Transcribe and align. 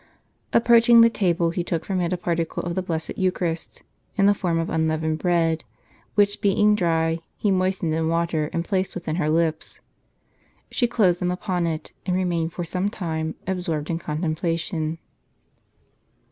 Approaching 0.51 1.01
the 1.01 1.11
table, 1.11 1.51
he 1.51 1.63
took 1.63 1.85
from 1.85 2.01
it 2.01 2.11
a 2.11 2.17
particle 2.17 2.63
of 2.63 2.73
the 2.73 2.81
Blessed 2.81 3.19
Eucharist, 3.19 3.83
in 4.15 4.25
the 4.25 4.33
form 4.33 4.57
of 4.57 4.67
unleavened 4.67 5.19
bread, 5.19 5.63
which, 6.15 6.41
being 6.41 6.73
dry, 6.73 7.19
he 7.37 7.51
moistened 7.51 7.93
in 7.93 8.07
water, 8.07 8.49
and 8.51 8.65
placed 8.65 8.95
within 8.95 9.17
her 9.17 9.29
lips.* 9.29 9.79
She 10.71 10.87
closed 10.87 11.19
them 11.19 11.29
upon 11.29 11.67
it, 11.67 11.93
and 12.07 12.15
remained 12.15 12.51
for 12.51 12.65
some 12.65 12.89
time 12.89 13.35
absorbed 13.45 13.91
in 13.91 13.99
contemplation. 13.99 14.97